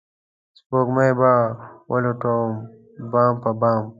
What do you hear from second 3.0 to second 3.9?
بام پر بام